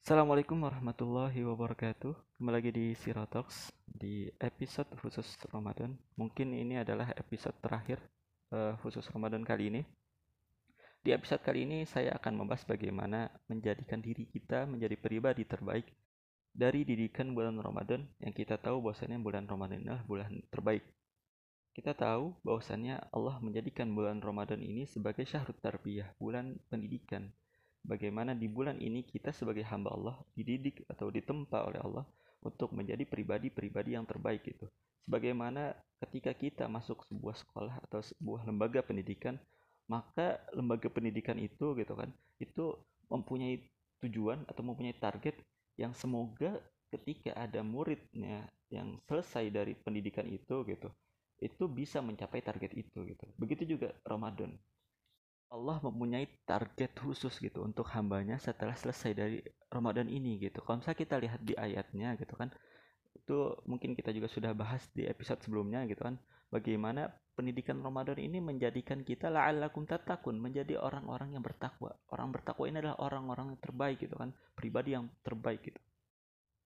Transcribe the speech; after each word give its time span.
Assalamualaikum 0.00 0.56
warahmatullahi 0.56 1.36
wabarakatuh. 1.44 2.16
Kembali 2.40 2.54
lagi 2.56 2.72
di 2.72 2.96
Sirotox 2.96 3.68
Di 3.84 4.32
episode 4.40 4.88
khusus 4.96 5.36
Ramadan. 5.52 6.00
Mungkin 6.16 6.56
ini 6.56 6.80
adalah 6.80 7.12
episode 7.12 7.52
terakhir 7.60 8.00
uh, 8.56 8.80
Khusus 8.80 9.04
Ramadan 9.12 9.44
kali 9.44 9.68
ini. 9.68 9.84
Di 11.04 11.12
episode 11.12 11.44
kali 11.44 11.68
ini 11.68 11.84
saya 11.84 12.16
akan 12.16 12.40
membahas 12.40 12.64
bagaimana 12.64 13.28
Menjadikan 13.52 14.00
diri 14.00 14.24
kita 14.24 14.64
menjadi 14.64 14.96
pribadi 14.96 15.44
terbaik 15.44 15.84
Dari 16.56 16.88
didikan 16.88 17.36
bulan 17.36 17.60
Ramadan. 17.60 18.08
Yang 18.16 18.48
kita 18.48 18.56
tahu 18.56 18.80
bahwasannya 18.80 19.20
bulan 19.20 19.44
Ramadan 19.44 19.84
adalah 19.84 20.08
bulan 20.08 20.40
terbaik 20.48 20.88
Kita 21.74 21.90
tahu 21.90 22.38
bahwasannya 22.46 23.10
Allah 23.10 23.42
menjadikan 23.42 23.90
bulan 23.90 24.22
Ramadan 24.22 24.62
ini 24.62 24.86
sebagai 24.86 25.26
syahrut 25.26 25.58
tarbiyah 25.58 26.14
Bulan 26.22 26.54
pendidikan 26.70 27.34
bagaimana 27.84 28.32
di 28.32 28.48
bulan 28.48 28.80
ini 28.80 29.04
kita 29.04 29.30
sebagai 29.30 29.66
hamba 29.68 29.92
Allah 29.92 30.16
dididik 30.32 30.86
atau 30.88 31.12
ditempa 31.12 31.68
oleh 31.68 31.82
Allah 31.84 32.06
untuk 32.40 32.72
menjadi 32.72 33.04
pribadi-pribadi 33.04 33.96
yang 33.96 34.08
terbaik 34.08 34.44
itu. 34.48 34.70
Sebagaimana 35.04 35.76
ketika 36.00 36.32
kita 36.32 36.64
masuk 36.64 37.04
sebuah 37.08 37.36
sekolah 37.36 37.74
atau 37.88 38.00
sebuah 38.00 38.48
lembaga 38.48 38.80
pendidikan, 38.80 39.36
maka 39.88 40.40
lembaga 40.56 40.88
pendidikan 40.88 41.36
itu 41.36 41.76
gitu 41.76 41.92
kan, 41.92 42.08
itu 42.40 42.72
mempunyai 43.12 43.60
tujuan 44.00 44.48
atau 44.48 44.64
mempunyai 44.64 44.96
target 44.96 45.36
yang 45.76 45.92
semoga 45.92 46.56
ketika 46.88 47.36
ada 47.36 47.60
muridnya 47.60 48.48
yang 48.72 48.96
selesai 49.04 49.52
dari 49.52 49.76
pendidikan 49.76 50.24
itu 50.28 50.64
gitu, 50.68 50.88
itu 51.44 51.68
bisa 51.68 52.00
mencapai 52.00 52.40
target 52.40 52.72
itu 52.72 53.04
gitu. 53.04 53.24
Begitu 53.36 53.76
juga 53.76 53.92
Ramadan. 54.08 54.56
Allah 55.52 55.78
mempunyai 55.84 56.26
target 56.48 56.96
khusus 56.98 57.36
gitu 57.38 57.62
untuk 57.62 57.86
hambanya 57.92 58.40
setelah 58.40 58.74
selesai 58.74 59.12
dari 59.12 59.38
Ramadan 59.68 60.08
ini 60.08 60.40
gitu. 60.40 60.64
Kalau 60.64 60.80
misalnya 60.80 60.98
kita 60.98 61.16
lihat 61.20 61.40
di 61.44 61.54
ayatnya 61.54 62.16
gitu 62.16 62.34
kan, 62.34 62.48
itu 63.14 63.54
mungkin 63.68 63.94
kita 63.94 64.10
juga 64.10 64.26
sudah 64.26 64.50
bahas 64.56 64.82
di 64.96 65.06
episode 65.06 65.44
sebelumnya 65.44 65.86
gitu 65.86 66.02
kan, 66.02 66.18
bagaimana 66.50 67.12
pendidikan 67.38 67.78
Ramadan 67.84 68.18
ini 68.18 68.42
menjadikan 68.42 69.06
kita 69.06 69.30
la'allakum 69.30 69.86
tatakun, 69.86 70.40
menjadi 70.40 70.80
orang-orang 70.80 71.38
yang 71.38 71.44
bertakwa. 71.44 71.94
Orang 72.10 72.34
bertakwa 72.34 72.64
ini 72.66 72.82
adalah 72.82 72.98
orang-orang 72.98 73.54
terbaik 73.62 74.02
gitu 74.02 74.18
kan, 74.18 74.34
pribadi 74.58 74.96
yang 74.96 75.06
terbaik 75.22 75.62
gitu. 75.62 75.78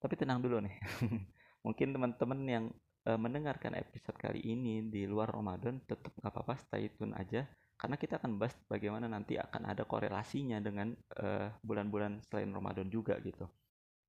Tapi 0.00 0.14
tenang 0.16 0.40
dulu 0.40 0.64
nih. 0.64 0.74
mungkin 1.66 1.92
teman-teman 1.92 2.40
yang 2.46 2.64
uh, 3.08 3.16
mendengarkan 3.16 3.72
episode 3.80 4.20
kali 4.20 4.44
ini 4.44 4.84
di 4.84 5.08
luar 5.08 5.32
Ramadan 5.32 5.80
tetap 5.88 6.12
nggak 6.20 6.28
apa-apa 6.28 6.54
stay 6.60 6.92
tune 6.92 7.16
aja 7.16 7.48
karena 7.78 7.96
kita 7.96 8.20
akan 8.20 8.36
bahas 8.36 8.52
bagaimana 8.68 9.06
nanti 9.08 9.38
akan 9.38 9.70
ada 9.70 9.86
korelasinya 9.86 10.58
dengan 10.58 10.90
eh, 11.14 11.46
bulan-bulan 11.62 12.18
uh, 12.18 12.22
selain 12.26 12.50
Ramadan 12.50 12.90
juga 12.90 13.14
gitu. 13.22 13.46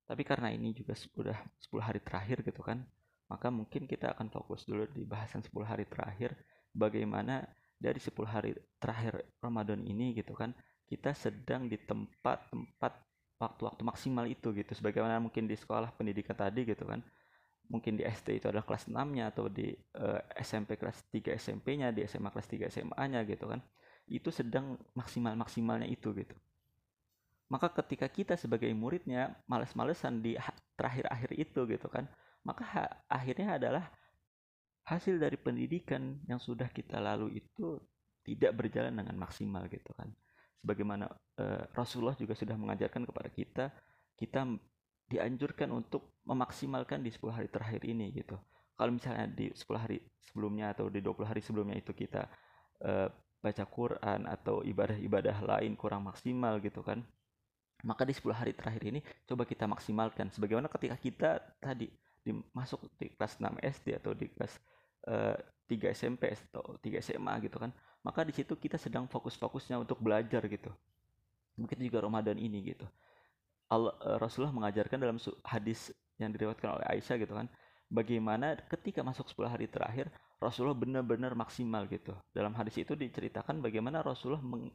Tapi 0.09 0.25
karena 0.25 0.49
ini 0.49 0.73
juga 0.73 0.97
sudah 0.97 1.37
10 1.61 1.77
hari 1.77 2.01
terakhir 2.01 2.41
gitu 2.41 2.65
kan, 2.65 2.81
maka 3.29 3.53
mungkin 3.53 3.85
kita 3.85 4.17
akan 4.17 4.33
fokus 4.33 4.65
dulu 4.65 4.89
di 4.89 5.05
bahasan 5.05 5.45
10 5.45 5.53
hari 5.61 5.85
terakhir 5.85 6.33
bagaimana 6.73 7.45
dari 7.77 8.01
10 8.01 8.17
hari 8.25 8.57
terakhir 8.81 9.21
Ramadan 9.37 9.85
ini 9.85 10.17
gitu 10.17 10.33
kan, 10.33 10.49
kita 10.89 11.13
sedang 11.13 11.69
di 11.69 11.77
tempat-tempat 11.77 12.93
waktu-waktu 13.37 13.81
maksimal 13.85 14.25
itu 14.25 14.49
gitu. 14.49 14.73
Sebagaimana 14.73 15.21
mungkin 15.21 15.45
di 15.45 15.53
sekolah 15.53 15.93
pendidikan 15.93 16.33
tadi 16.33 16.65
gitu 16.65 16.89
kan, 16.89 17.05
mungkin 17.69 17.95
di 17.95 18.03
SD 18.03 18.41
itu 18.41 18.45
adalah 18.49 18.65
kelas 18.65 18.89
6-nya 18.89 19.29
atau 19.29 19.45
di 19.45 19.69
uh, 20.01 20.17
eh, 20.17 20.41
SMP 20.41 20.75
kelas 20.75 21.05
3 21.13 21.37
SMP-nya, 21.37 21.93
di 21.93 22.01
SMA 22.09 22.33
kelas 22.33 22.49
3 22.49 22.73
SMA-nya 22.73 23.21
gitu 23.29 23.45
kan. 23.45 23.61
Itu 24.09 24.33
sedang 24.33 24.75
maksimal-maksimalnya 24.97 25.85
itu 25.85 26.09
gitu. 26.17 26.33
Maka 27.49 27.69
ketika 27.81 28.09
kita 28.09 28.33
sebagai 28.37 28.69
muridnya 28.73 29.37
males-malesan 29.45 30.21
di 30.21 30.37
terakhir-akhir 30.77 31.31
itu 31.37 31.65
gitu 31.65 31.87
kan, 31.89 32.05
maka 32.45 32.63
ha 32.65 32.83
akhirnya 33.09 33.57
adalah 33.57 33.89
hasil 34.85 35.21
dari 35.21 35.37
pendidikan 35.37 36.17
yang 36.25 36.41
sudah 36.41 36.69
kita 36.69 36.97
lalu 36.97 37.41
itu 37.41 37.77
tidak 38.25 38.53
berjalan 38.53 38.93
dengan 38.93 39.17
maksimal 39.17 39.65
gitu 39.69 39.93
kan. 39.97 40.09
Sebagaimana 40.61 41.09
uh, 41.09 41.63
Rasulullah 41.73 42.17
juga 42.17 42.33
sudah 42.37 42.53
mengajarkan 42.57 43.05
kepada 43.05 43.29
kita, 43.33 43.65
kita 44.17 44.45
dianjurkan 45.09 45.73
untuk 45.73 46.21
memaksimalkan 46.29 47.01
di 47.01 47.09
10 47.09 47.33
hari 47.33 47.49
terakhir 47.49 47.81
ini 47.81 48.13
gitu. 48.13 48.37
Kalau 48.77 48.93
misalnya 48.93 49.25
di 49.25 49.49
10 49.49 49.65
hari 49.75 49.97
sebelumnya 50.21 50.71
atau 50.77 50.87
di 50.87 51.01
20 51.01 51.25
hari 51.25 51.41
sebelumnya 51.41 51.75
itu 51.81 51.91
kita 51.91 52.29
uh, 52.85 53.09
baca 53.41 53.63
Quran 53.65 54.29
atau 54.29 54.61
ibadah-ibadah 54.61 55.41
lain 55.41 55.73
kurang 55.73 56.05
maksimal 56.05 56.61
gitu 56.61 56.85
kan. 56.85 57.01
Maka 57.81 58.05
di 58.05 58.13
10 58.13 58.29
hari 58.37 58.53
terakhir 58.53 58.83
ini 58.85 58.99
coba 59.25 59.43
kita 59.49 59.65
maksimalkan 59.65 60.29
sebagaimana 60.29 60.69
ketika 60.69 60.95
kita 60.95 61.29
tadi 61.57 61.89
di, 62.21 62.31
masuk 62.53 62.85
di 63.01 63.09
kelas 63.17 63.41
6 63.41 63.49
SD 63.59 63.87
atau 63.97 64.13
di 64.13 64.29
kelas 64.29 64.53
uh, 65.09 65.33
eh, 65.33 65.89
3 65.89 65.97
SMP 65.97 66.29
atau 66.53 66.77
3 66.77 67.01
SMA 67.01 67.33
gitu 67.49 67.57
kan. 67.57 67.73
Maka 68.05 68.23
di 68.23 68.31
situ 68.31 68.53
kita 68.55 68.77
sedang 68.77 69.09
fokus-fokusnya 69.09 69.81
untuk 69.81 69.99
belajar 69.99 70.45
gitu. 70.45 70.69
Mungkin 71.59 71.75
juga 71.81 72.05
Ramadan 72.05 72.39
ini 72.39 72.63
gitu 72.63 72.87
Allah, 73.69 73.93
eh, 74.05 74.17
Rasulullah 74.17 74.53
mengajarkan 74.53 74.97
dalam 74.97 75.17
hadis 75.45 75.93
yang 76.17 76.33
diriwayatkan 76.35 76.81
oleh 76.81 76.85
Aisyah 76.97 77.15
gitu 77.21 77.33
kan 77.37 77.47
bagaimana 77.89 78.59
ketika 78.69 79.01
masuk 79.01 79.29
10 79.31 79.49
hari 79.49 79.65
terakhir 79.65 80.11
Rasulullah 80.39 80.77
benar-benar 80.77 81.35
maksimal 81.35 81.83
gitu. 81.91 82.15
Dalam 82.31 82.55
hadis 82.55 82.79
itu 82.79 82.95
diceritakan 82.95 83.59
bagaimana 83.59 83.99
Rasulullah 83.99 84.43
meng 84.43 84.71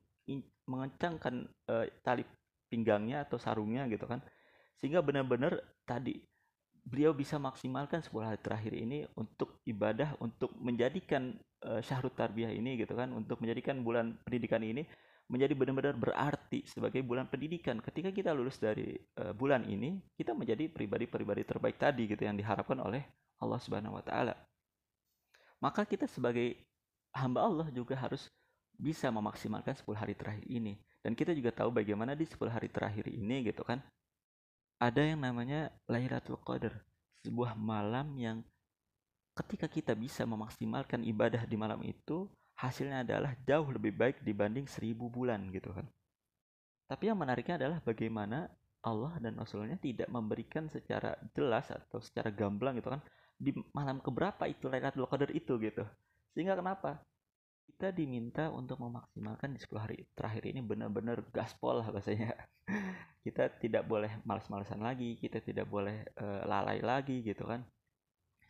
mengencangkan 0.65 1.45
uh, 1.69 1.85
tali 2.01 2.25
pinggangnya 2.73 3.29
atau 3.29 3.37
sarungnya 3.37 3.85
gitu 3.93 4.09
kan 4.09 4.25
sehingga 4.81 5.05
benar-benar 5.05 5.61
tadi 5.85 6.17
beliau 6.85 7.13
bisa 7.17 7.37
maksimalkan 7.37 8.01
10 8.01 8.13
hari 8.25 8.41
terakhir 8.41 8.73
ini 8.73 9.05
untuk 9.17 9.61
ibadah 9.69 10.17
untuk 10.21 10.53
menjadikan 10.57 11.37
uh, 11.65 11.81
syahrut 11.81 12.13
tarbiyah 12.17 12.53
ini 12.53 12.81
gitu 12.81 12.93
kan 12.97 13.13
untuk 13.13 13.41
menjadikan 13.41 13.81
bulan 13.85 14.17
pendidikan 14.25 14.61
ini 14.61 14.85
menjadi 15.25 15.57
benar-benar 15.57 15.97
berarti 15.97 16.69
sebagai 16.69 17.01
bulan 17.01 17.25
pendidikan. 17.27 17.81
Ketika 17.81 18.13
kita 18.13 18.37
lulus 18.37 18.61
dari 18.61 18.93
uh, 19.21 19.33
bulan 19.33 19.65
ini, 19.65 19.97
kita 20.15 20.37
menjadi 20.37 20.69
pribadi-pribadi 20.69 21.43
terbaik 21.49 21.81
tadi 21.81 22.05
gitu 22.05 22.23
yang 22.29 22.37
diharapkan 22.37 22.77
oleh 22.81 23.03
Allah 23.41 23.61
Subhanahu 23.61 23.97
wa 23.97 24.05
taala. 24.05 24.37
Maka 25.65 25.89
kita 25.89 26.05
sebagai 26.05 26.61
hamba 27.17 27.41
Allah 27.41 27.69
juga 27.73 27.97
harus 27.97 28.29
bisa 28.77 29.09
memaksimalkan 29.09 29.73
10 29.73 29.87
hari 29.97 30.13
terakhir 30.13 30.45
ini. 30.51 30.77
Dan 31.01 31.17
kita 31.17 31.33
juga 31.33 31.55
tahu 31.55 31.73
bagaimana 31.73 32.13
di 32.13 32.29
10 32.29 32.51
hari 32.51 32.69
terakhir 32.69 33.09
ini 33.09 33.49
gitu 33.49 33.65
kan. 33.65 33.81
Ada 34.83 35.15
yang 35.15 35.25
namanya 35.25 35.73
Lailatul 35.89 36.37
Qadar, 36.43 36.75
sebuah 37.25 37.57
malam 37.57 38.13
yang 38.19 38.45
ketika 39.33 39.71
kita 39.71 39.97
bisa 39.97 40.27
memaksimalkan 40.29 41.01
ibadah 41.07 41.47
di 41.47 41.57
malam 41.57 41.81
itu, 41.87 42.29
hasilnya 42.59 43.03
adalah 43.03 43.33
jauh 43.43 43.67
lebih 43.71 43.95
baik 43.95 44.23
dibanding 44.23 44.67
seribu 44.71 45.11
bulan 45.11 45.51
gitu 45.51 45.75
kan. 45.75 45.87
Tapi 46.87 47.11
yang 47.11 47.19
menariknya 47.19 47.59
adalah 47.59 47.79
bagaimana 47.83 48.47
Allah 48.85 49.17
dan 49.17 49.41
Rasulnya 49.41 49.81
tidak 49.81 50.13
memberikan 50.13 50.69
secara 50.69 51.17
jelas 51.33 51.73
atau 51.73 51.99
secara 52.05 52.29
gamblang 52.29 52.77
gitu 52.77 52.93
kan 52.93 53.01
di 53.35 53.51
malam 53.75 53.99
keberapa 53.99 54.47
itu 54.47 54.69
Lailatul 54.71 55.09
Qadar 55.09 55.33
itu 55.33 55.57
gitu. 55.59 55.83
Sehingga 56.37 56.55
kenapa? 56.55 57.03
Kita 57.65 57.91
diminta 57.91 58.53
untuk 58.53 58.79
memaksimalkan 58.79 59.57
di 59.57 59.59
10 59.59 59.81
hari 59.81 59.99
terakhir 60.15 60.45
ini 60.47 60.61
benar-benar 60.63 61.25
gaspol 61.35 61.81
lah 61.83 61.89
bahasanya. 61.91 62.37
kita 63.25 63.51
tidak 63.59 63.89
boleh 63.89 64.21
malas-malasan 64.23 64.79
lagi, 64.85 65.17
kita 65.19 65.41
tidak 65.41 65.67
boleh 65.67 66.05
uh, 66.21 66.45
lalai 66.47 66.79
lagi 66.85 67.25
gitu 67.25 67.49
kan. 67.49 67.65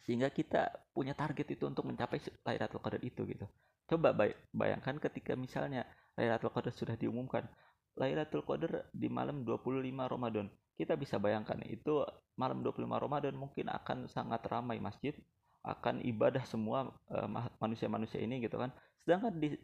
Sehingga 0.05 0.29
kita 0.29 0.69
punya 0.93 1.17
target 1.17 1.57
itu 1.57 1.65
untuk 1.65 1.89
mencapai 1.89 2.21
Lailatul 2.45 2.81
Qadar 2.85 3.01
itu 3.01 3.25
gitu. 3.25 3.49
Coba 3.89 4.13
bayangkan 4.53 5.01
ketika 5.01 5.33
misalnya 5.33 5.89
Lailatul 6.17 6.53
Qadar 6.53 6.73
sudah 6.77 6.97
diumumkan. 6.97 7.49
Lailatul 7.97 8.45
Qadar 8.45 8.85
di 8.93 9.09
malam 9.09 9.49
25 9.49 9.81
Ramadan. 9.89 10.47
Kita 10.77 10.99
bisa 10.99 11.17
bayangkan 11.17 11.57
itu 11.65 12.05
malam 12.37 12.61
25 12.61 12.85
Ramadan 12.85 13.35
mungkin 13.39 13.71
akan 13.71 14.11
sangat 14.11 14.43
ramai 14.51 14.83
masjid, 14.83 15.15
akan 15.63 16.03
ibadah 16.03 16.43
semua 16.45 16.91
uh, 17.09 17.29
manusia-manusia 17.63 18.21
ini 18.21 18.45
gitu 18.45 18.61
kan. 18.61 18.75
Sedangkan 19.07 19.41
di 19.41 19.57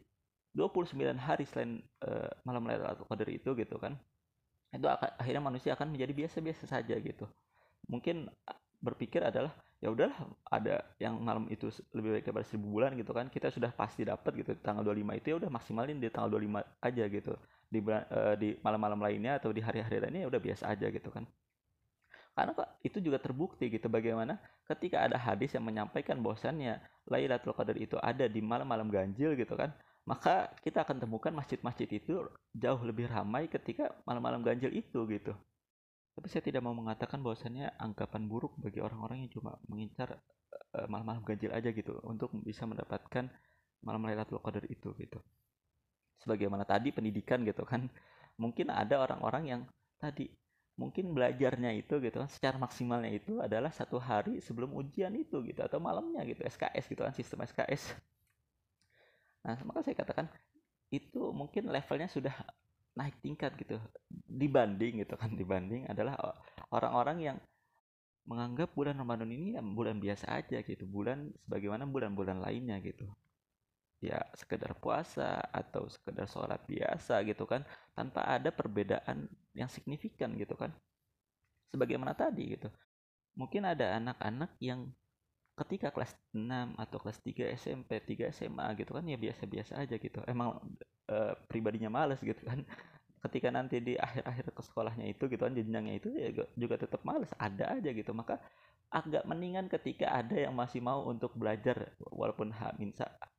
29 0.57 0.97
hari 1.21 1.45
selain 1.45 1.85
uh, 2.01 2.31
malam 2.47 2.65
Lailatul 2.65 3.05
Qadar 3.05 3.29
itu 3.29 3.53
gitu 3.53 3.77
kan. 3.77 3.93
Itu 4.73 4.87
akan, 4.87 5.21
akhirnya 5.21 5.43
manusia 5.43 5.75
akan 5.77 5.93
menjadi 5.93 6.25
biasa-biasa 6.25 6.63
saja 6.65 6.95
gitu. 6.97 7.27
Mungkin 7.91 8.31
berpikir 8.81 9.21
adalah 9.21 9.51
ya 9.81 9.89
udahlah 9.89 10.13
ada 10.45 10.85
yang 11.01 11.17
malam 11.17 11.49
itu 11.49 11.73
lebih 11.97 12.21
baik 12.21 12.23
daripada 12.29 12.45
seribu 12.45 12.67
bulan 12.77 12.93
gitu 12.93 13.11
kan 13.17 13.27
kita 13.33 13.49
sudah 13.49 13.73
pasti 13.73 14.05
dapat 14.05 14.31
gitu. 14.37 14.53
Tanggal 14.61 14.85
25 14.85 15.17
itu 15.17 15.27
ya 15.33 15.35
udah 15.41 15.49
maksimalin 15.49 15.97
di 15.97 16.07
tanggal 16.13 16.29
25 16.37 16.61
aja 16.61 17.03
gitu. 17.09 17.33
Di 17.71 17.79
bulan 17.81 18.03
uh, 18.13 18.35
di 18.37 18.49
malam-malam 18.61 18.99
lainnya 19.01 19.41
atau 19.41 19.49
di 19.49 19.59
hari-hari 19.59 19.97
lainnya 19.97 20.21
ya 20.25 20.29
udah 20.29 20.41
biasa 20.41 20.63
aja 20.69 20.87
gitu 20.93 21.09
kan. 21.09 21.25
Karena 22.31 22.55
kok 22.55 22.69
itu 22.85 22.97
juga 23.03 23.17
terbukti 23.19 23.67
gitu 23.67 23.91
bagaimana 23.91 24.39
ketika 24.69 25.03
ada 25.03 25.19
hadis 25.19 25.51
yang 25.51 25.67
menyampaikan 25.67 26.23
bahwasannya 26.23 26.79
Lailatul 27.11 27.51
Qadar 27.51 27.75
itu 27.75 27.99
ada 27.99 28.29
di 28.29 28.39
malam-malam 28.39 28.87
ganjil 28.87 29.35
gitu 29.35 29.59
kan 29.59 29.75
maka 30.07 30.49
kita 30.65 30.81
akan 30.81 30.97
temukan 30.97 31.29
masjid-masjid 31.29 31.85
itu 31.91 32.25
jauh 32.57 32.81
lebih 32.81 33.05
ramai 33.05 33.45
ketika 33.45 33.93
malam-malam 34.07 34.41
ganjil 34.41 34.73
itu 34.73 35.05
gitu 35.05 35.33
tapi 36.11 36.27
saya 36.27 36.43
tidak 36.43 36.61
mau 36.61 36.75
mengatakan 36.75 37.23
bahwasannya 37.23 37.71
anggapan 37.79 38.27
buruk 38.27 38.53
bagi 38.59 38.83
orang-orang 38.83 39.25
yang 39.25 39.31
cuma 39.31 39.55
mengincar 39.71 40.19
uh, 40.75 40.87
malam-malam 40.91 41.23
ganjil 41.23 41.51
aja 41.55 41.71
gitu 41.71 41.97
untuk 42.03 42.35
bisa 42.43 42.67
mendapatkan 42.67 43.31
malam 43.81 44.01
Lailatul 44.03 44.43
Qadar 44.43 44.67
itu 44.67 44.91
gitu. 44.99 45.19
Sebagaimana 46.21 46.67
tadi 46.67 46.93
pendidikan 46.93 47.41
gitu 47.47 47.65
kan. 47.65 47.89
Mungkin 48.37 48.69
ada 48.69 49.01
orang-orang 49.01 49.43
yang 49.47 49.61
tadi 49.97 50.29
mungkin 50.79 51.13
belajarnya 51.13 51.77
itu 51.77 51.99
gitu 52.01 52.17
kan 52.17 52.29
secara 52.31 52.55
maksimalnya 52.57 53.11
itu 53.13 53.37
adalah 53.37 53.69
satu 53.69 54.01
hari 54.01 54.41
sebelum 54.41 54.73
ujian 54.73 55.13
itu 55.13 55.43
gitu 55.45 55.61
atau 55.61 55.77
malamnya 55.77 56.25
gitu 56.25 56.41
SKS 56.41 56.89
gitu 56.89 57.01
kan 57.05 57.13
sistem 57.13 57.43
SKS 57.45 57.93
nah 59.45 59.57
maka 59.61 59.85
saya 59.85 59.93
katakan 59.93 60.25
itu 60.89 61.21
mungkin 61.35 61.69
levelnya 61.69 62.09
sudah 62.09 62.33
naik 62.97 63.13
tingkat 63.21 63.53
gitu 63.61 63.77
dibanding 64.31 65.03
gitu 65.03 65.15
kan 65.19 65.35
dibanding 65.35 65.83
adalah 65.91 66.15
orang-orang 66.71 67.17
yang 67.19 67.37
menganggap 68.25 68.69
bulan 68.77 68.95
Ramadan 69.01 69.29
ini 69.33 69.57
ya 69.57 69.61
bulan 69.65 69.97
biasa 69.97 70.29
aja 70.29 70.61
gitu 70.61 70.85
bulan 70.85 71.33
sebagaimana 71.45 71.89
bulan-bulan 71.89 72.37
lainnya 72.41 72.77
gitu. 72.79 73.09
Ya 74.01 74.17
sekedar 74.33 74.73
puasa 74.77 75.41
atau 75.53 75.85
sekedar 75.85 76.25
sholat 76.25 76.61
biasa 76.65 77.21
gitu 77.25 77.45
kan 77.45 77.61
tanpa 77.93 78.25
ada 78.25 78.49
perbedaan 78.49 79.29
yang 79.53 79.69
signifikan 79.69 80.33
gitu 80.37 80.57
kan. 80.57 80.73
Sebagaimana 81.73 82.13
tadi 82.13 82.57
gitu. 82.57 82.69
Mungkin 83.37 83.63
ada 83.65 83.97
anak-anak 83.97 84.57
yang 84.61 84.89
ketika 85.55 85.93
kelas 85.93 86.13
6 86.33 86.73
atau 86.77 86.97
kelas 86.97 87.19
3 87.21 87.53
SMP 87.53 88.01
3 88.01 88.33
SMA 88.33 88.67
gitu 88.81 88.97
kan 88.97 89.05
ya 89.05 89.17
biasa-biasa 89.17 89.81
aja 89.81 89.95
gitu. 89.97 90.19
Emang 90.25 90.57
e, 91.05 91.17
pribadinya 91.45 91.89
males 91.93 92.21
gitu 92.21 92.41
kan 92.41 92.65
ketika 93.21 93.53
nanti 93.53 93.77
di 93.77 93.93
akhir-akhir 93.97 94.49
ke 94.49 94.61
sekolahnya 94.65 95.05
itu 95.05 95.29
gitu 95.29 95.41
kan 95.45 95.53
jenjangnya 95.53 95.93
itu 96.01 96.09
ya 96.17 96.29
juga 96.57 96.75
tetap 96.81 97.05
males 97.05 97.29
ada 97.37 97.77
aja 97.77 97.89
gitu. 97.93 98.11
Maka 98.17 98.41
agak 98.91 99.23
mendingan 99.23 99.69
ketika 99.71 100.11
ada 100.11 100.35
yang 100.35 100.57
masih 100.57 100.81
mau 100.83 101.05
untuk 101.07 101.31
belajar 101.37 101.93
walaupun 102.11 102.51
hamin 102.51 102.91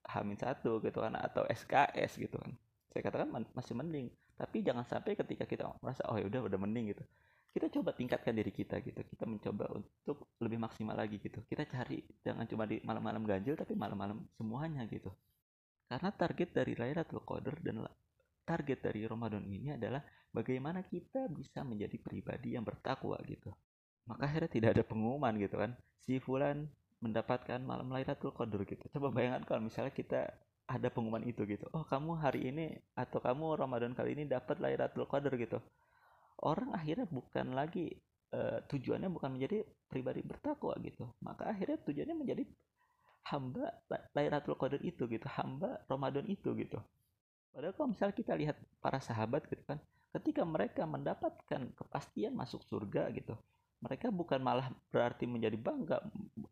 hamin 0.08 0.38
satu 0.38 0.80
gitu 0.80 1.02
kan 1.02 1.18
atau 1.18 1.42
SKS 1.50 2.22
gitu 2.22 2.38
kan. 2.38 2.54
Saya 2.94 3.02
katakan 3.04 3.28
masih 3.52 3.74
mending. 3.74 4.06
Tapi 4.38 4.64
jangan 4.64 4.86
sampai 4.86 5.18
ketika 5.18 5.44
kita 5.44 5.68
merasa 5.82 6.06
oh 6.08 6.16
ya 6.16 6.24
udah 6.30 6.46
udah 6.46 6.58
mending 6.62 6.94
gitu. 6.94 7.04
Kita 7.52 7.68
coba 7.68 7.92
tingkatkan 7.92 8.32
diri 8.32 8.48
kita 8.48 8.80
gitu. 8.80 9.04
Kita 9.04 9.28
mencoba 9.28 9.68
untuk 9.76 10.32
lebih 10.40 10.56
maksimal 10.56 10.96
lagi 10.96 11.20
gitu. 11.20 11.44
Kita 11.44 11.68
cari 11.68 12.00
jangan 12.24 12.48
cuma 12.48 12.64
di 12.64 12.80
malam-malam 12.80 13.26
ganjil 13.28 13.58
tapi 13.58 13.76
malam-malam 13.76 14.24
semuanya 14.38 14.88
gitu. 14.88 15.12
Karena 15.84 16.08
target 16.16 16.48
dari 16.56 16.72
Lailatul 16.72 17.20
Qadar 17.28 17.60
dan 17.60 17.84
target 18.42 18.78
dari 18.82 19.06
Ramadan 19.06 19.42
ini 19.46 19.74
adalah 19.74 20.02
bagaimana 20.34 20.82
kita 20.82 21.30
bisa 21.30 21.62
menjadi 21.62 21.96
pribadi 22.00 22.54
yang 22.58 22.66
bertakwa 22.66 23.18
gitu. 23.28 23.52
Maka 24.08 24.26
akhirnya 24.26 24.50
tidak 24.50 24.70
ada 24.78 24.84
pengumuman 24.84 25.34
gitu 25.38 25.56
kan. 25.60 25.78
Si 26.02 26.18
fulan 26.18 26.66
mendapatkan 26.98 27.62
malam 27.62 27.90
Lailatul 27.90 28.34
Qadar 28.34 28.62
gitu. 28.66 28.82
Coba 28.98 29.14
bayangkan 29.14 29.46
kalau 29.46 29.62
misalnya 29.66 29.94
kita 29.94 30.30
ada 30.66 30.88
pengumuman 30.90 31.22
itu 31.26 31.46
gitu. 31.46 31.66
Oh 31.74 31.86
kamu 31.86 32.18
hari 32.18 32.50
ini 32.50 32.74
atau 32.98 33.22
kamu 33.22 33.58
Ramadan 33.58 33.94
kali 33.94 34.18
ini 34.18 34.26
dapat 34.26 34.58
Lailatul 34.58 35.06
Qadar 35.06 35.34
gitu. 35.38 35.62
Orang 36.42 36.74
akhirnya 36.74 37.06
bukan 37.06 37.54
lagi 37.54 37.94
uh, 38.34 38.58
tujuannya 38.66 39.06
bukan 39.10 39.38
menjadi 39.38 39.62
pribadi 39.86 40.26
bertakwa 40.26 40.74
gitu. 40.82 41.06
Maka 41.22 41.54
akhirnya 41.54 41.78
tujuannya 41.86 42.16
menjadi 42.18 42.42
hamba 43.30 43.70
Lailatul 44.18 44.58
Qadar 44.58 44.82
itu 44.82 45.06
gitu 45.06 45.26
hamba 45.30 45.78
Ramadan 45.86 46.26
itu 46.26 46.50
gitu 46.58 46.82
padahal 47.52 47.74
kalau 47.76 47.88
misalnya 47.92 48.16
kita 48.16 48.32
lihat 48.34 48.56
para 48.80 48.98
sahabat 48.98 49.44
gitu 49.46 49.62
kan 49.68 49.78
ketika 50.12 50.42
mereka 50.44 50.82
mendapatkan 50.84 51.72
kepastian 51.76 52.32
masuk 52.36 52.60
surga 52.68 53.08
gitu 53.16 53.36
mereka 53.82 54.14
bukan 54.14 54.38
malah 54.38 54.70
berarti 54.94 55.26
menjadi 55.26 55.58
bangga. 55.58 55.98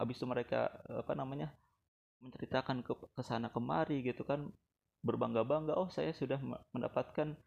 Habis 0.03 0.19
itu 0.19 0.27
mereka 0.27 0.67
apa 0.91 1.15
namanya 1.15 1.55
menceritakan 2.19 2.83
ke 2.83 2.93
ke 2.93 3.23
sana 3.23 3.49
kemari 3.55 4.03
gitu 4.03 4.27
kan 4.27 4.51
berbangga-bangga 5.01 5.79
oh 5.79 5.89
saya 5.89 6.13
sudah 6.13 6.37
mendapatkan 6.75 7.39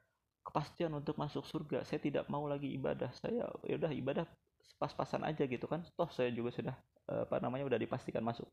kepastian 0.47 0.95
untuk 0.95 1.19
masuk 1.19 1.43
surga. 1.43 1.83
Saya 1.83 1.99
tidak 1.99 2.31
mau 2.31 2.47
lagi 2.47 2.71
ibadah. 2.71 3.11
Saya 3.19 3.51
ya 3.67 3.75
udah 3.75 3.91
ibadah 3.91 4.25
pas-pasan 4.79 5.27
aja 5.27 5.43
gitu 5.43 5.67
kan. 5.67 5.83
Toh 5.99 6.07
saya 6.15 6.31
juga 6.31 6.55
sudah 6.55 6.75
apa 7.03 7.43
namanya 7.43 7.67
udah 7.67 7.79
dipastikan 7.83 8.23
masuk 8.23 8.47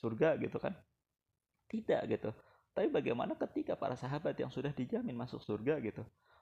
surga 0.00 0.40
gitu 0.40 0.56
kan. 0.56 0.72
Tidak 1.68 2.08
gitu 2.08 2.32
tapi 2.80 2.88
bagaimana 2.88 3.36
ketika 3.36 3.76
para 3.76 3.92
sahabat 3.92 4.32
yang 4.40 4.48
sudah 4.48 4.72
dijamin 4.72 5.12
masuk 5.12 5.44
surga 5.44 5.76
gitu 5.84 6.00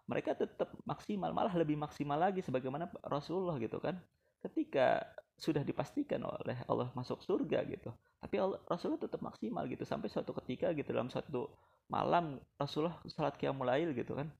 mereka 0.08 0.32
tetap 0.32 0.73
maksimal 0.88 1.31
malah 1.37 1.52
lebih 1.52 1.76
maksimal 1.76 2.17
lagi 2.17 2.40
sebagaimana 2.40 2.88
Rasulullah 3.05 3.61
gitu 3.61 3.76
kan. 3.79 4.00
Ketika 4.40 5.05
sudah 5.38 5.62
dipastikan 5.62 6.25
oleh 6.25 6.58
Allah 6.67 6.90
masuk 6.99 7.23
surga 7.23 7.62
gitu 7.69 7.94
tapi 8.19 8.43
Allah, 8.43 8.58
Rasulullah 8.67 9.05
tetap 9.05 9.20
maksimal 9.20 9.69
gitu. 9.69 9.85
Sampai 9.85 10.08
suatu 10.08 10.32
ketika 10.43 10.73
gitu 10.73 10.90
dalam 10.90 11.12
suatu 11.12 11.52
malam 11.93 12.40
Rasulullah 12.56 12.99
salat 13.06 13.37
qiyamul 13.37 13.69
gitu 13.93 14.17
kan 14.17 14.32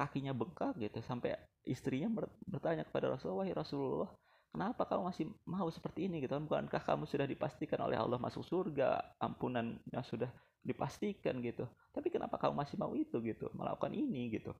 kakinya 0.00 0.32
bengkak 0.32 0.72
gitu. 0.80 1.04
Sampai 1.04 1.36
istrinya 1.68 2.08
bertanya 2.48 2.88
kepada 2.88 3.12
Rasulullah 3.12 3.44
wahai 3.44 3.52
Rasulullah 3.52 4.10
kenapa 4.50 4.88
kamu 4.88 5.02
masih 5.12 5.24
mau 5.44 5.68
seperti 5.68 6.08
ini 6.08 6.24
gitu? 6.24 6.32
Kan 6.32 6.48
bukankah 6.48 6.80
kamu 6.80 7.04
sudah 7.04 7.28
dipastikan 7.28 7.78
oleh 7.84 8.00
Allah 8.00 8.16
masuk 8.16 8.40
surga? 8.40 9.20
Ampunannya 9.20 10.00
sudah 10.08 10.32
dipastikan 10.60 11.40
gitu. 11.40 11.68
Tapi 11.90 12.08
kenapa 12.12 12.36
kamu 12.36 12.54
masih 12.60 12.76
mau 12.76 12.92
itu 12.96 13.18
gitu? 13.24 13.48
Melakukan 13.56 13.92
ini 13.96 14.32
gitu. 14.34 14.52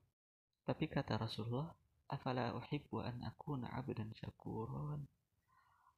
Tapi 0.65 0.89
kata 0.89 1.17
Rasulullah 1.17 1.71
afala 2.11 2.53
uhibbu 2.57 3.01
an 3.01 3.23
akuna 3.23 3.71
abdan 3.71 4.11
syakuron 4.13 5.05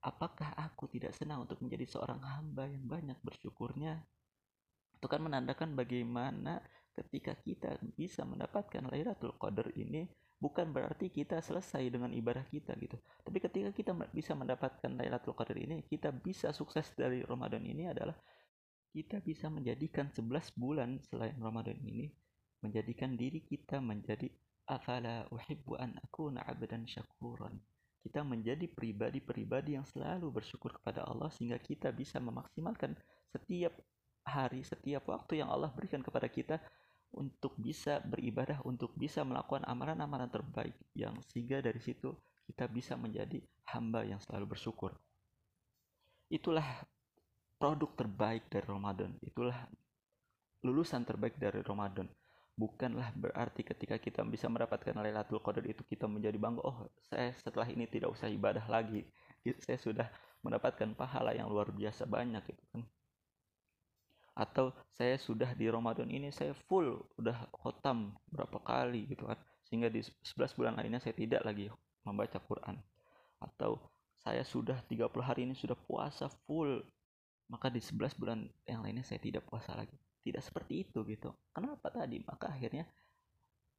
apakah 0.04 0.52
aku 0.60 0.92
tidak 0.92 1.16
senang 1.16 1.48
untuk 1.48 1.64
menjadi 1.64 1.88
seorang 1.88 2.20
hamba 2.20 2.68
yang 2.68 2.84
banyak 2.86 3.18
bersyukurnya? 3.24 4.04
Itu 5.00 5.08
kan 5.08 5.24
menandakan 5.24 5.74
bagaimana 5.80 6.60
ketika 6.94 7.34
kita 7.40 7.80
bisa 7.96 8.28
mendapatkan 8.28 8.84
Lailatul 8.92 9.34
Qadar 9.40 9.72
ini 9.74 10.06
bukan 10.38 10.76
berarti 10.76 11.08
kita 11.08 11.40
selesai 11.40 11.88
dengan 11.88 12.12
ibadah 12.12 12.44
kita 12.52 12.76
gitu. 12.78 13.00
Tapi 13.24 13.40
ketika 13.40 13.72
kita 13.72 13.92
bisa 14.12 14.36
mendapatkan 14.36 14.92
Lailatul 14.92 15.34
Qadar 15.34 15.56
ini, 15.56 15.88
kita 15.88 16.12
bisa 16.12 16.52
sukses 16.52 16.92
dari 16.94 17.24
Ramadan 17.24 17.64
ini 17.64 17.88
adalah 17.88 18.14
kita 18.94 19.18
bisa 19.26 19.50
menjadikan 19.50 20.14
11 20.14 20.54
bulan 20.54 21.02
selain 21.10 21.34
Ramadan 21.42 21.82
ini 21.82 22.14
menjadikan 22.62 23.18
diri 23.18 23.42
kita 23.42 23.82
menjadi 23.82 24.30
afala 24.70 25.28
uhibbu 25.34 25.76
an 25.82 25.98
akuna 26.00 26.46
abdan 26.46 26.86
syakuran 26.86 27.58
kita 28.04 28.20
menjadi 28.20 28.68
pribadi-pribadi 28.68 29.80
yang 29.80 29.88
selalu 29.88 30.44
bersyukur 30.44 30.76
kepada 30.76 31.08
Allah 31.08 31.32
sehingga 31.32 31.56
kita 31.56 31.96
bisa 31.96 32.20
memaksimalkan 32.20 33.00
setiap 33.32 33.72
hari, 34.28 34.60
setiap 34.68 35.08
waktu 35.08 35.40
yang 35.40 35.48
Allah 35.48 35.72
berikan 35.72 36.04
kepada 36.04 36.28
kita 36.28 36.60
untuk 37.16 37.56
bisa 37.56 38.04
beribadah, 38.04 38.60
untuk 38.68 38.92
bisa 39.00 39.24
melakukan 39.24 39.64
amalan-amalan 39.64 40.28
terbaik 40.28 40.76
yang 40.92 41.16
sehingga 41.32 41.64
dari 41.64 41.80
situ 41.80 42.12
kita 42.44 42.68
bisa 42.68 43.00
menjadi 43.00 43.40
hamba 43.72 44.04
yang 44.04 44.20
selalu 44.20 44.52
bersyukur. 44.52 44.92
Itulah 46.28 46.84
produk 47.64 47.96
terbaik 47.96 48.52
dari 48.52 48.68
Ramadan. 48.68 49.16
Itulah 49.24 49.56
lulusan 50.68 51.08
terbaik 51.08 51.40
dari 51.40 51.64
Ramadan. 51.64 52.12
Bukanlah 52.60 53.16
berarti 53.16 53.64
ketika 53.64 53.96
kita 53.96 54.20
bisa 54.28 54.52
mendapatkan 54.52 54.92
Lailatul 55.00 55.40
Qadar 55.40 55.64
itu 55.64 55.80
kita 55.88 56.04
menjadi 56.12 56.36
bangga 56.36 56.60
oh 56.60 56.92
saya 57.08 57.32
setelah 57.40 57.72
ini 57.72 57.88
tidak 57.88 58.12
usah 58.12 58.28
ibadah 58.28 58.68
lagi. 58.68 59.08
Saya 59.64 59.80
sudah 59.80 60.12
mendapatkan 60.44 60.92
pahala 60.92 61.32
yang 61.32 61.48
luar 61.48 61.72
biasa 61.72 62.04
banyak 62.04 62.44
gitu 62.52 62.64
kan. 62.76 62.84
Atau 64.36 64.76
saya 64.92 65.16
sudah 65.16 65.56
di 65.56 65.72
Ramadan 65.72 66.12
ini 66.12 66.36
saya 66.36 66.52
full 66.68 67.00
udah 67.16 67.48
khotam 67.64 68.12
berapa 68.28 68.60
kali 68.60 69.08
gitu 69.08 69.24
kan. 69.24 69.40
Sehingga 69.72 69.88
di 69.88 70.04
11 70.04 70.52
bulan 70.60 70.76
lainnya 70.76 71.00
saya 71.00 71.16
tidak 71.16 71.48
lagi 71.48 71.72
membaca 72.04 72.44
Quran. 72.44 72.76
Atau 73.40 73.80
saya 74.20 74.44
sudah 74.44 74.84
30 74.84 75.08
hari 75.24 75.48
ini 75.48 75.56
sudah 75.56 75.80
puasa 75.80 76.28
full 76.44 76.84
maka 77.54 77.70
di 77.70 77.78
11 77.78 78.18
bulan 78.18 78.50
yang 78.66 78.82
lainnya 78.82 79.06
saya 79.06 79.22
tidak 79.22 79.46
puasa 79.46 79.78
lagi. 79.78 79.94
Tidak 80.26 80.42
seperti 80.42 80.90
itu 80.90 81.06
gitu. 81.06 81.30
Kenapa 81.54 81.94
tadi? 81.94 82.18
Maka 82.26 82.50
akhirnya 82.50 82.90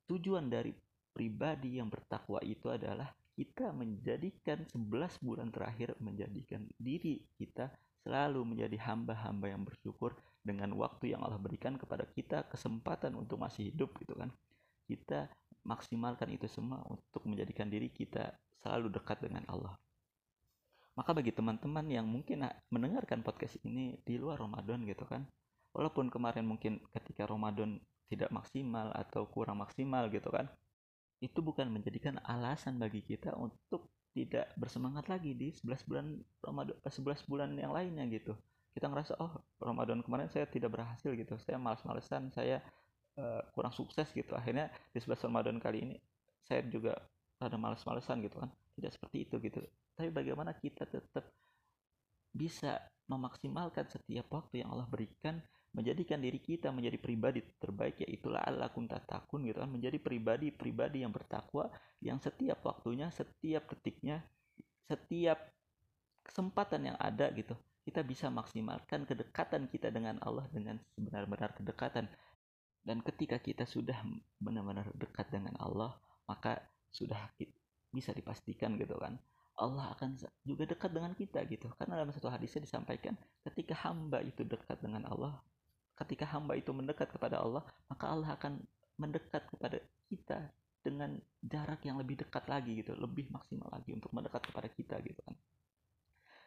tujuan 0.07 0.47
dari 0.47 0.71
pribadi 1.11 1.83
yang 1.83 1.91
bertakwa 1.91 2.39
itu 2.47 2.71
adalah 2.71 3.11
kita 3.35 3.75
menjadikan 3.75 4.63
11 4.71 5.19
bulan 5.19 5.51
terakhir 5.51 5.99
menjadikan 5.99 6.71
diri 6.79 7.19
kita 7.35 7.67
selalu 8.07 8.55
menjadi 8.55 8.79
hamba-hamba 8.79 9.51
yang 9.51 9.67
bersyukur 9.67 10.15
dengan 10.47 10.71
waktu 10.79 11.19
yang 11.19 11.27
Allah 11.27 11.43
berikan 11.43 11.75
kepada 11.75 12.07
kita 12.15 12.47
kesempatan 12.47 13.19
untuk 13.19 13.43
masih 13.43 13.75
hidup 13.75 13.91
gitu 13.99 14.15
kan. 14.15 14.31
Kita 14.87 15.27
maksimalkan 15.67 16.31
itu 16.31 16.47
semua 16.47 16.79
untuk 16.87 17.27
menjadikan 17.27 17.67
diri 17.67 17.91
kita 17.91 18.31
selalu 18.63 18.93
dekat 18.95 19.19
dengan 19.19 19.43
Allah 19.51 19.75
maka 20.95 21.11
bagi 21.11 21.35
teman-teman 21.35 21.87
yang 21.91 22.07
mungkin 22.07 22.47
mendengarkan 22.71 23.27
podcast 23.27 23.59
ini 23.67 23.99
di 24.07 24.15
luar 24.19 24.39
Ramadan 24.39 24.87
gitu 24.87 25.03
kan 25.07 25.27
walaupun 25.75 26.07
kemarin 26.09 26.47
mungkin 26.47 26.79
ketika 26.95 27.27
Ramadan 27.27 27.83
tidak 28.07 28.31
maksimal 28.31 28.95
atau 28.95 29.27
kurang 29.27 29.59
maksimal 29.59 30.07
gitu 30.09 30.31
kan 30.31 30.47
itu 31.19 31.41
bukan 31.43 31.67
menjadikan 31.73 32.21
alasan 32.23 32.79
bagi 32.79 33.03
kita 33.03 33.35
untuk 33.35 33.91
tidak 34.15 34.55
bersemangat 34.55 35.11
lagi 35.11 35.35
di 35.35 35.51
11 35.51 35.89
bulan 35.91 36.07
Ramadan 36.39 36.77
11 36.87 36.95
eh, 36.95 37.19
bulan 37.27 37.51
yang 37.59 37.75
lainnya 37.75 38.07
gitu. 38.07 38.39
Kita 38.71 38.87
ngerasa 38.87 39.19
oh 39.19 39.43
Ramadan 39.59 40.03
kemarin 40.07 40.31
saya 40.31 40.47
tidak 40.47 40.75
berhasil 40.79 41.11
gitu 41.11 41.35
saya 41.43 41.59
malas-malesan 41.59 42.31
saya 42.31 42.63
uh, 43.19 43.43
kurang 43.57 43.75
sukses 43.75 44.07
gitu. 44.15 44.35
Akhirnya 44.39 44.71
di 44.95 45.03
11 45.03 45.27
Ramadan 45.27 45.57
kali 45.59 45.79
ini 45.83 45.97
saya 46.47 46.63
juga 46.71 46.95
ada 47.43 47.59
males-malesan 47.59 48.23
gitu 48.23 48.39
kan 48.39 48.51
tidak 48.79 48.95
seperti 48.95 49.27
itu 49.27 49.37
gitu 49.43 49.61
tapi 49.95 50.11
bagaimana 50.11 50.55
kita 50.59 50.91
tetap 50.91 51.31
bisa 52.35 52.83
memaksimalkan 53.07 53.87
setiap 53.87 54.27
waktu 54.35 54.67
yang 54.67 54.75
Allah 54.75 54.91
berikan 54.91 55.39
menjadikan 55.75 56.23
diri 56.23 56.39
kita 56.39 56.71
menjadi 56.71 56.99
pribadi 57.03 57.43
terbaik 57.59 57.99
yaitulah 58.03 58.43
Allah 58.47 58.71
takun 59.07 59.43
gitu 59.47 59.59
kan. 59.59 59.71
Menjadi 59.71 59.99
pribadi-pribadi 59.99 61.03
yang 61.03 61.11
bertakwa 61.11 61.71
yang 61.99 62.23
setiap 62.23 62.63
waktunya 62.63 63.11
setiap 63.11 63.67
ketiknya 63.71 64.23
setiap 64.87 65.51
kesempatan 66.23 66.95
yang 66.95 66.99
ada 66.99 67.31
gitu. 67.35 67.59
Kita 67.85 68.01
bisa 68.07 68.31
maksimalkan 68.31 69.05
kedekatan 69.05 69.67
kita 69.69 69.91
dengan 69.91 70.17
Allah 70.23 70.47
dengan 70.49 70.79
sebenar-benar 70.95 71.59
kedekatan. 71.59 72.07
Dan 72.85 73.03
ketika 73.03 73.43
kita 73.43 73.67
sudah 73.67 73.99
benar-benar 74.39 74.91
dekat 74.95 75.27
dengan 75.31 75.59
Allah 75.59 75.91
maka 76.31 76.63
sudah 76.95 77.19
bisa 77.91 78.15
dipastikan 78.15 78.79
gitu 78.79 78.97
kan 78.97 79.19
Allah 79.55 79.95
akan 79.95 80.19
juga 80.43 80.67
dekat 80.67 80.91
dengan 80.91 81.15
kita 81.15 81.47
gitu 81.47 81.71
karena 81.79 82.03
dalam 82.03 82.11
satu 82.11 82.27
hadisnya 82.27 82.67
disampaikan 82.67 83.15
ketika 83.47 83.75
hamba 83.87 84.19
itu 84.23 84.43
dekat 84.43 84.83
dengan 84.83 85.07
Allah 85.07 85.39
ketika 85.95 86.27
hamba 86.27 86.59
itu 86.59 86.75
mendekat 86.75 87.11
kepada 87.11 87.39
Allah, 87.39 87.63
maka 87.87 88.11
Allah 88.11 88.35
akan 88.35 88.59
mendekat 88.99 89.47
kepada 89.51 89.79
kita 90.11 90.51
dengan 90.85 91.17
jarak 91.41 91.81
yang 91.87 91.97
lebih 91.97 92.21
dekat 92.21 92.45
lagi 92.51 92.83
gitu, 92.83 92.93
lebih 92.99 93.31
maksimal 93.31 93.71
lagi 93.73 93.95
untuk 93.95 94.11
mendekat 94.13 94.43
kepada 94.45 94.69
kita 94.69 94.99
gitu 95.01 95.21
kan. 95.25 95.37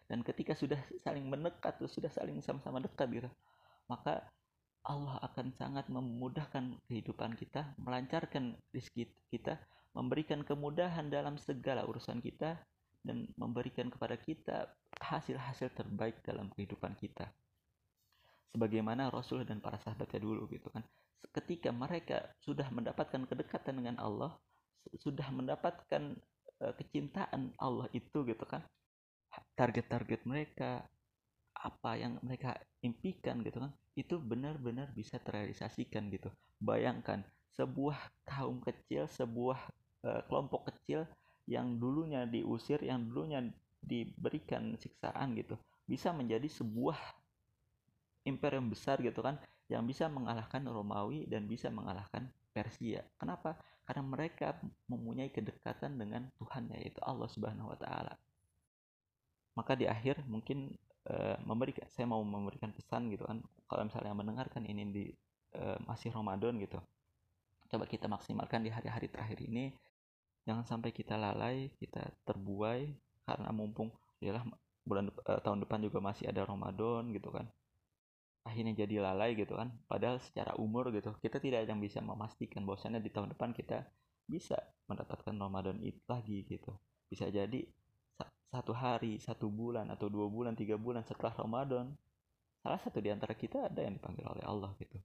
Dan 0.08 0.24
ketika 0.24 0.56
sudah 0.56 0.80
saling 1.04 1.28
mendekat, 1.28 1.80
sudah 1.84 2.12
saling 2.12 2.40
sama-sama 2.40 2.80
dekat 2.80 3.08
gitu, 3.12 3.30
maka 3.92 4.24
Allah 4.88 5.20
akan 5.20 5.52
sangat 5.52 5.92
memudahkan 5.92 6.80
kehidupan 6.88 7.36
kita, 7.36 7.76
melancarkan 7.76 8.56
rezeki 8.72 9.12
kita, 9.28 9.60
memberikan 9.92 10.48
kemudahan 10.48 11.12
dalam 11.12 11.36
segala 11.36 11.84
urusan 11.84 12.24
kita, 12.24 12.56
dan 13.08 13.24
memberikan 13.40 13.88
kepada 13.88 14.20
kita 14.20 14.68
hasil-hasil 15.00 15.72
terbaik 15.72 16.20
dalam 16.28 16.52
kehidupan 16.52 17.00
kita. 17.00 17.32
Sebagaimana 18.52 19.08
Rasul 19.08 19.48
dan 19.48 19.64
para 19.64 19.80
sahabatnya 19.80 20.20
dulu 20.20 20.52
gitu 20.52 20.68
kan. 20.68 20.84
Ketika 21.32 21.72
mereka 21.72 22.28
sudah 22.44 22.68
mendapatkan 22.68 23.24
kedekatan 23.24 23.80
dengan 23.80 23.98
Allah 24.04 24.36
sudah 24.96 25.28
mendapatkan 25.32 26.16
uh, 26.64 26.74
kecintaan 26.76 27.56
Allah 27.60 27.88
itu 27.96 28.24
gitu 28.24 28.46
kan. 28.48 28.64
Target-target 29.56 30.24
mereka 30.24 30.84
apa 31.58 31.98
yang 31.98 32.22
mereka 32.22 32.54
impikan 32.86 33.42
gitu 33.42 33.58
kan 33.58 33.74
itu 33.98 34.22
benar-benar 34.22 34.94
bisa 34.94 35.18
terrealisasikan 35.18 36.14
gitu. 36.14 36.30
Bayangkan 36.62 37.26
sebuah 37.58 37.98
kaum 38.30 38.62
kecil 38.62 39.10
sebuah 39.10 39.58
uh, 40.06 40.22
kelompok 40.30 40.70
kecil 40.74 41.10
yang 41.48 41.80
dulunya 41.80 42.28
diusir 42.28 42.84
yang 42.84 43.08
dulunya 43.08 43.48
diberikan 43.80 44.76
siksaan 44.76 45.34
gitu 45.40 45.56
bisa 45.88 46.12
menjadi 46.12 46.46
sebuah 46.52 47.00
imperium 48.28 48.68
besar 48.68 49.00
gitu 49.00 49.24
kan 49.24 49.40
yang 49.72 49.88
bisa 49.88 50.12
mengalahkan 50.12 50.64
Romawi 50.68 51.28
dan 51.28 51.48
bisa 51.48 51.72
mengalahkan 51.72 52.28
Persia. 52.52 53.04
Kenapa? 53.16 53.56
Karena 53.88 54.04
mereka 54.04 54.60
mempunyai 54.92 55.32
kedekatan 55.32 55.96
dengan 55.96 56.28
Tuhan 56.36 56.68
yaitu 56.76 57.00
Allah 57.04 57.30
Subhanahu 57.32 57.72
wa 57.72 57.80
taala. 57.80 58.16
Maka 59.56 59.80
di 59.80 59.88
akhir 59.88 60.28
mungkin 60.28 60.76
uh, 61.08 61.40
memberikan 61.48 61.88
saya 61.88 62.08
mau 62.08 62.20
memberikan 62.24 62.76
pesan 62.76 63.08
gitu 63.12 63.24
kan 63.24 63.40
kalau 63.72 63.88
misalnya 63.88 64.14
mendengarkan 64.16 64.64
ini 64.68 64.84
di 64.92 65.06
uh, 65.56 65.80
masih 65.88 66.12
Ramadan 66.12 66.60
gitu. 66.60 66.80
Coba 67.68 67.84
kita 67.88 68.08
maksimalkan 68.08 68.64
di 68.64 68.72
hari-hari 68.72 69.12
terakhir 69.12 69.44
ini 69.44 69.72
jangan 70.48 70.64
sampai 70.64 70.96
kita 70.96 71.20
lalai, 71.20 71.68
kita 71.76 72.08
terbuai 72.24 72.88
karena 73.28 73.52
mumpung 73.52 73.92
yalah 74.24 74.48
bulan 74.88 75.12
uh, 75.28 75.44
tahun 75.44 75.68
depan 75.68 75.84
juga 75.84 76.00
masih 76.00 76.32
ada 76.32 76.48
Ramadan 76.48 77.12
gitu 77.12 77.30
kan. 77.30 77.46
Akhirnya 78.48 78.88
jadi 78.88 79.04
lalai 79.04 79.36
gitu 79.36 79.60
kan. 79.60 79.76
Padahal 79.92 80.24
secara 80.24 80.56
umur 80.56 80.88
gitu 80.96 81.12
kita 81.20 81.44
tidak 81.44 81.68
yang 81.68 81.84
bisa 81.84 82.00
memastikan 82.00 82.64
bahwasannya 82.64 83.04
di 83.04 83.12
tahun 83.12 83.36
depan 83.36 83.52
kita 83.52 83.84
bisa 84.24 84.56
mendapatkan 84.88 85.36
Ramadan 85.36 85.84
itu 85.84 86.00
lagi 86.08 86.48
gitu. 86.48 86.72
Bisa 87.12 87.28
jadi 87.28 87.68
satu 88.48 88.72
hari 88.72 89.20
satu 89.20 89.52
bulan 89.52 89.92
atau 89.92 90.08
dua 90.08 90.32
bulan 90.32 90.56
tiga 90.56 90.80
bulan 90.80 91.04
setelah 91.04 91.36
Ramadan 91.36 91.92
salah 92.64 92.80
satu 92.80 93.04
di 93.04 93.12
antara 93.12 93.36
kita 93.36 93.68
ada 93.68 93.84
yang 93.84 94.00
dipanggil 94.00 94.24
oleh 94.24 94.44
Allah 94.48 94.72
gitu 94.80 94.98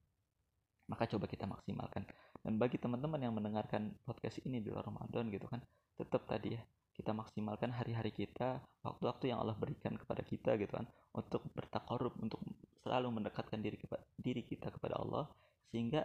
maka 0.91 1.07
coba 1.07 1.31
kita 1.31 1.47
maksimalkan. 1.47 2.07
Dan 2.43 2.59
bagi 2.59 2.79
teman-teman 2.79 3.23
yang 3.23 3.35
mendengarkan 3.37 3.95
podcast 4.03 4.43
ini 4.43 4.59
di 4.59 4.71
luar 4.71 4.87
Ramadan 4.87 5.31
gitu 5.31 5.47
kan 5.47 5.62
tetap 5.95 6.27
tadi 6.27 6.59
ya 6.59 6.62
kita 6.93 7.15
maksimalkan 7.17 7.73
hari-hari 7.73 8.12
kita 8.12 8.61
waktu-waktu 8.85 9.33
yang 9.33 9.41
Allah 9.41 9.57
berikan 9.57 9.97
kepada 9.97 10.21
kita 10.27 10.61
gitu 10.61 10.77
kan 10.77 10.85
untuk 11.17 11.47
bertakorup 11.57 12.19
untuk 12.21 12.43
selalu 12.85 13.23
mendekatkan 13.23 13.62
diri 13.62 13.81
kepada 13.81 14.05
diri 14.21 14.43
kita 14.45 14.69
kepada 14.69 15.01
Allah 15.01 15.31
sehingga 15.73 16.05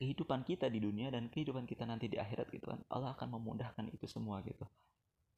kehidupan 0.00 0.44
kita 0.44 0.72
di 0.72 0.80
dunia 0.80 1.12
dan 1.12 1.28
kehidupan 1.28 1.68
kita 1.68 1.84
nanti 1.84 2.08
di 2.08 2.16
akhirat 2.16 2.48
gitu 2.48 2.68
kan 2.68 2.80
Allah 2.88 3.12
akan 3.16 3.28
memudahkan 3.36 3.92
itu 3.92 4.06
semua 4.08 4.40
gitu. 4.46 4.64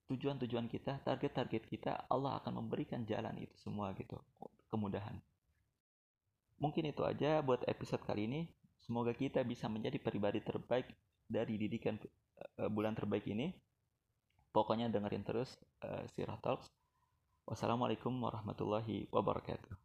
Tujuan-tujuan 0.09 0.73
kita 0.73 1.05
target-target 1.05 1.63
kita 1.69 1.93
Allah 2.09 2.41
akan 2.41 2.65
memberikan 2.65 3.05
jalan 3.05 3.35
itu 3.41 3.53
semua 3.61 3.93
gitu 3.97 4.17
kemudahan 4.69 5.17
mungkin 6.59 6.91
itu 6.91 7.03
aja 7.07 7.41
buat 7.41 7.63
episode 7.67 8.03
kali 8.03 8.27
ini 8.27 8.41
semoga 8.79 9.15
kita 9.15 9.43
bisa 9.47 9.67
menjadi 9.71 9.99
pribadi 10.03 10.43
terbaik 10.43 10.91
dari 11.27 11.55
didikan 11.59 11.99
uh, 12.59 12.71
bulan 12.71 12.95
terbaik 12.95 13.27
ini 13.31 13.55
Pokoknya 14.53 14.89
dengerin 14.89 15.25
terus 15.25 15.55
uh, 15.85 16.03
Sirah 16.17 16.41
Talks. 16.41 16.67
Wassalamualaikum 17.47 18.13
warahmatullahi 18.21 19.09
wabarakatuh. 19.13 19.79